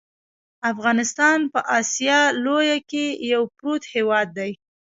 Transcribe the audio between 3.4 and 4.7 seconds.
پروت هیواد دی.